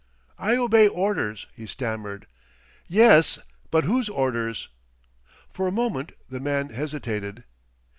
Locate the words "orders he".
0.87-1.67